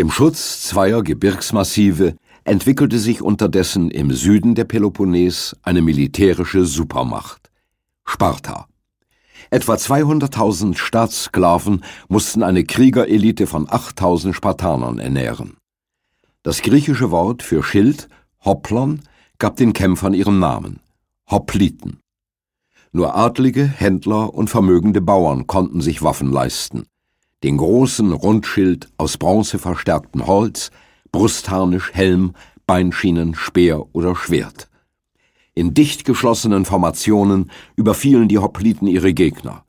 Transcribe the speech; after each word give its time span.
Im 0.00 0.10
Schutz 0.10 0.62
zweier 0.62 1.02
Gebirgsmassive 1.02 2.16
entwickelte 2.44 2.98
sich 2.98 3.20
unterdessen 3.20 3.90
im 3.90 4.12
Süden 4.12 4.54
der 4.54 4.64
Peloponnes 4.64 5.54
eine 5.62 5.82
militärische 5.82 6.64
Supermacht 6.64 7.50
Sparta. 8.06 8.66
Etwa 9.50 9.74
200.000 9.74 10.78
Staatssklaven 10.78 11.84
mussten 12.08 12.42
eine 12.42 12.64
Kriegerelite 12.64 13.46
von 13.46 13.66
8.000 13.66 14.32
Spartanern 14.32 14.98
ernähren. 14.98 15.58
Das 16.42 16.62
griechische 16.62 17.10
Wort 17.10 17.42
für 17.42 17.62
Schild, 17.62 18.08
Hoplon, 18.42 19.02
gab 19.36 19.56
den 19.56 19.74
Kämpfern 19.74 20.14
ihren 20.14 20.38
Namen, 20.38 20.80
Hopliten. 21.30 22.00
Nur 22.90 23.16
adlige, 23.16 23.66
Händler 23.66 24.32
und 24.32 24.48
vermögende 24.48 25.02
Bauern 25.02 25.46
konnten 25.46 25.82
sich 25.82 26.00
Waffen 26.00 26.32
leisten. 26.32 26.86
Den 27.42 27.56
großen 27.56 28.12
Rundschild 28.12 28.88
aus 28.98 29.16
Bronze 29.16 29.58
verstärktem 29.58 30.26
Holz, 30.26 30.70
Brustharnisch, 31.10 31.92
Helm, 31.94 32.34
Beinschienen, 32.66 33.34
Speer 33.34 33.86
oder 33.94 34.14
Schwert. 34.14 34.68
In 35.54 35.74
dicht 35.74 36.04
geschlossenen 36.04 36.64
Formationen 36.64 37.50
überfielen 37.76 38.28
die 38.28 38.38
Hopliten 38.38 38.86
ihre 38.86 39.14
Gegner. 39.14 39.64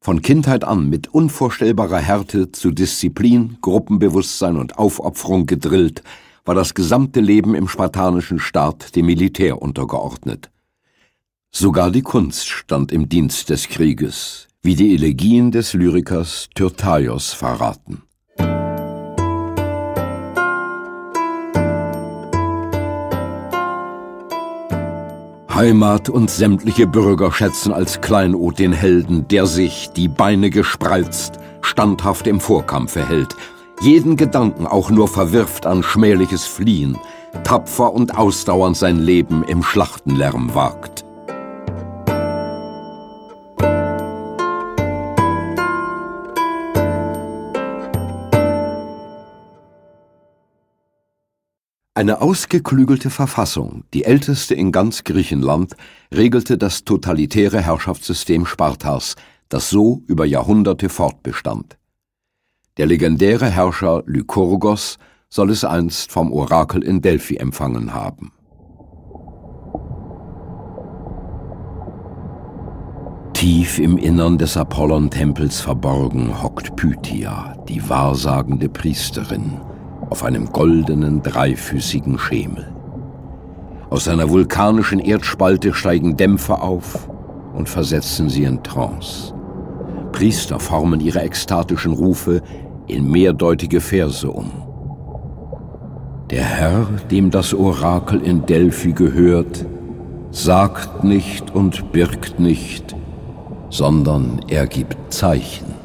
Von 0.00 0.22
Kindheit 0.22 0.64
an 0.64 0.88
mit 0.88 1.08
unvorstellbarer 1.08 1.98
Härte 1.98 2.52
zu 2.52 2.70
Disziplin, 2.70 3.58
Gruppenbewusstsein 3.60 4.56
und 4.56 4.78
Aufopferung 4.78 5.46
gedrillt, 5.46 6.02
war 6.44 6.54
das 6.54 6.74
gesamte 6.74 7.20
Leben 7.20 7.54
im 7.54 7.68
spartanischen 7.68 8.38
Staat 8.38 8.96
dem 8.96 9.06
Militär 9.06 9.60
untergeordnet. 9.60 10.50
Sogar 11.50 11.90
die 11.90 12.02
Kunst 12.02 12.46
stand 12.46 12.92
im 12.92 13.08
Dienst 13.08 13.50
des 13.50 13.68
Krieges, 13.68 14.47
wie 14.62 14.74
die 14.74 14.94
Elegien 14.94 15.50
des 15.50 15.72
Lyrikers 15.72 16.48
Tyrtaios 16.54 17.32
verraten. 17.32 18.02
Heimat 25.58 26.08
und 26.08 26.30
sämtliche 26.30 26.86
Bürger 26.86 27.32
schätzen 27.32 27.72
als 27.72 28.00
Kleinod 28.00 28.58
den 28.58 28.72
Helden, 28.72 29.26
der 29.26 29.46
sich, 29.46 29.90
die 29.90 30.06
Beine 30.06 30.50
gespreizt, 30.50 31.40
standhaft 31.62 32.26
im 32.28 32.38
Vorkampfe 32.38 33.08
hält, 33.08 33.34
jeden 33.80 34.16
Gedanken 34.16 34.66
auch 34.66 34.90
nur 34.90 35.08
verwirft 35.08 35.66
an 35.66 35.82
schmähliches 35.82 36.44
Fliehen, 36.44 36.96
tapfer 37.44 37.92
und 37.92 38.16
ausdauernd 38.16 38.76
sein 38.76 38.98
Leben 38.98 39.44
im 39.44 39.62
Schlachtenlärm 39.62 40.54
wagt. 40.54 40.97
Eine 51.98 52.20
ausgeklügelte 52.20 53.10
Verfassung, 53.10 53.82
die 53.92 54.04
älteste 54.04 54.54
in 54.54 54.70
ganz 54.70 55.02
Griechenland, 55.02 55.74
regelte 56.14 56.56
das 56.56 56.84
totalitäre 56.84 57.60
Herrschaftssystem 57.60 58.46
Spartas, 58.46 59.16
das 59.48 59.68
so 59.68 60.02
über 60.06 60.24
Jahrhunderte 60.24 60.90
fortbestand. 60.90 61.76
Der 62.76 62.86
legendäre 62.86 63.50
Herrscher 63.50 64.04
Lykurgos 64.06 64.98
soll 65.28 65.50
es 65.50 65.64
einst 65.64 66.12
vom 66.12 66.32
Orakel 66.32 66.84
in 66.84 67.02
Delphi 67.02 67.34
empfangen 67.34 67.92
haben. 67.92 68.30
Tief 73.32 73.80
im 73.80 73.98
Innern 73.98 74.38
des 74.38 74.56
Apollon-Tempels 74.56 75.60
verborgen 75.60 76.40
hockt 76.44 76.76
Pythia, 76.76 77.56
die 77.68 77.88
wahrsagende 77.88 78.68
Priesterin, 78.68 79.60
auf 80.10 80.24
einem 80.24 80.46
goldenen, 80.52 81.22
dreifüßigen 81.22 82.18
Schemel. 82.18 82.72
Aus 83.90 84.06
einer 84.08 84.28
vulkanischen 84.28 85.00
Erdspalte 85.00 85.72
steigen 85.72 86.16
Dämpfe 86.16 86.60
auf 86.60 87.08
und 87.54 87.68
versetzen 87.68 88.28
sie 88.28 88.44
in 88.44 88.62
Trance. 88.62 89.34
Priester 90.12 90.60
formen 90.60 91.00
ihre 91.00 91.20
ekstatischen 91.20 91.92
Rufe 91.92 92.42
in 92.86 93.10
mehrdeutige 93.10 93.80
Verse 93.80 94.28
um. 94.28 94.50
Der 96.30 96.44
Herr, 96.44 96.86
dem 97.10 97.30
das 97.30 97.54
Orakel 97.54 98.20
in 98.20 98.44
Delphi 98.44 98.92
gehört, 98.92 99.64
sagt 100.30 101.04
nicht 101.04 101.54
und 101.54 101.92
birgt 101.92 102.38
nicht, 102.38 102.94
sondern 103.70 104.40
er 104.48 104.66
gibt 104.66 104.96
Zeichen. 105.12 105.77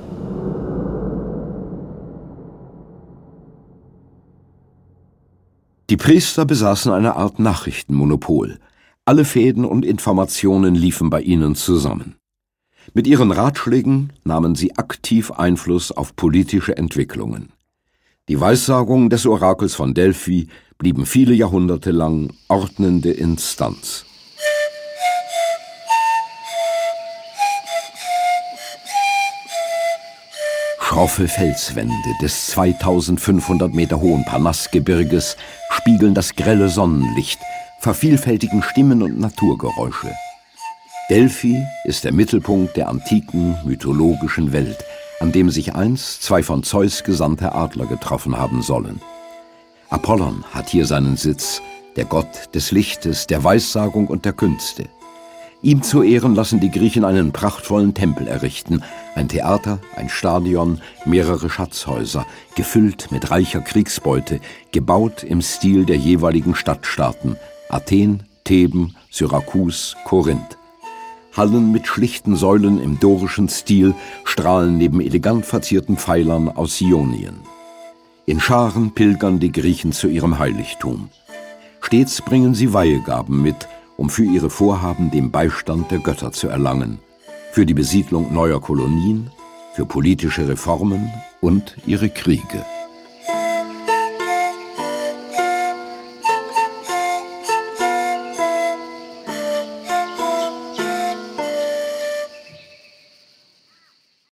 Die 5.93 5.97
Priester 5.97 6.43
besaßen 6.43 6.91
eine 6.91 7.17
Art 7.17 7.37
Nachrichtenmonopol. 7.37 8.57
Alle 9.05 9.25
Fäden 9.25 9.63
und 9.63 9.85
Informationen 9.85 10.73
liefen 10.73 11.11
bei 11.11 11.21
ihnen 11.21 11.53
zusammen. 11.53 12.15
Mit 12.95 13.05
ihren 13.05 13.31
Ratschlägen 13.31 14.11
nahmen 14.23 14.55
sie 14.55 14.75
aktiv 14.75 15.29
Einfluss 15.29 15.91
auf 15.91 16.15
politische 16.15 16.75
Entwicklungen. 16.77 17.51
Die 18.27 18.41
Weissagungen 18.41 19.11
des 19.11 19.27
Orakels 19.27 19.75
von 19.75 19.93
Delphi 19.93 20.47
blieben 20.79 21.05
viele 21.05 21.35
Jahrhunderte 21.35 21.91
lang 21.91 22.33
ordnende 22.47 23.11
Instanz. 23.11 24.07
Schroffe 30.93 31.27
Felswände 31.27 31.95
des 32.21 32.49
2500 32.51 33.73
Meter 33.73 33.99
hohen 33.99 34.23
Parnassgebirges 34.25 35.37
spiegeln 35.71 36.13
das 36.13 36.35
grelle 36.35 36.69
Sonnenlicht, 36.69 37.39
vervielfältigen 37.79 38.61
Stimmen 38.61 39.01
und 39.01 39.19
Naturgeräusche. 39.19 40.11
Delphi 41.09 41.65
ist 41.85 42.03
der 42.03 42.13
Mittelpunkt 42.13 42.77
der 42.77 42.89
antiken 42.89 43.57
mythologischen 43.65 44.53
Welt, 44.53 44.85
an 45.19 45.31
dem 45.31 45.49
sich 45.49 45.73
einst 45.73 46.21
zwei 46.21 46.43
von 46.43 46.61
Zeus 46.61 47.03
gesandte 47.03 47.55
Adler 47.55 47.87
getroffen 47.87 48.37
haben 48.37 48.61
sollen. 48.61 49.01
Apollon 49.89 50.43
hat 50.53 50.69
hier 50.69 50.85
seinen 50.85 51.17
Sitz, 51.17 51.63
der 51.95 52.05
Gott 52.05 52.53
des 52.53 52.69
Lichtes, 52.69 53.25
der 53.25 53.43
Weissagung 53.43 54.05
und 54.05 54.25
der 54.25 54.33
Künste. 54.33 54.85
Ihm 55.63 55.81
zu 55.81 56.03
Ehren 56.03 56.35
lassen 56.35 56.59
die 56.59 56.69
Griechen 56.69 57.05
einen 57.05 57.31
prachtvollen 57.31 57.93
Tempel 57.93 58.27
errichten, 58.27 58.83
ein 59.15 59.29
Theater, 59.29 59.79
ein 59.95 60.09
Stadion, 60.09 60.81
mehrere 61.05 61.49
Schatzhäuser, 61.49 62.25
gefüllt 62.55 63.11
mit 63.11 63.31
reicher 63.31 63.61
Kriegsbeute, 63.61 64.41
gebaut 64.73 65.23
im 65.23 65.41
Stil 65.41 65.85
der 65.85 65.95
jeweiligen 65.95 66.53
Stadtstaaten 66.53 67.37
Athen, 67.69 68.23
Theben, 68.43 68.97
Syrakus, 69.09 69.95
Korinth. 70.03 70.57
Hallen 71.33 71.71
mit 71.71 71.87
schlichten 71.87 72.35
Säulen 72.35 72.81
im 72.81 72.99
dorischen 72.99 73.47
Stil 73.47 73.95
strahlen 74.25 74.77
neben 74.77 74.99
elegant 74.99 75.45
verzierten 75.45 75.95
Pfeilern 75.95 76.49
aus 76.49 76.81
Ionien. 76.81 77.39
In 78.25 78.41
Scharen 78.41 78.91
pilgern 78.91 79.39
die 79.39 79.53
Griechen 79.53 79.93
zu 79.93 80.09
ihrem 80.09 80.39
Heiligtum. 80.39 81.09
Stets 81.79 82.21
bringen 82.21 82.53
sie 82.53 82.73
Weihegaben 82.73 83.41
mit, 83.41 83.67
um 83.97 84.09
für 84.09 84.23
ihre 84.23 84.49
Vorhaben 84.49 85.11
den 85.11 85.31
Beistand 85.31 85.91
der 85.91 85.99
Götter 85.99 86.31
zu 86.31 86.47
erlangen, 86.47 86.99
für 87.51 87.65
die 87.65 87.73
Besiedlung 87.73 88.33
neuer 88.33 88.61
Kolonien, 88.61 89.29
für 89.73 89.85
politische 89.85 90.47
Reformen 90.47 91.11
und 91.41 91.77
ihre 91.85 92.09
Kriege. 92.09 92.65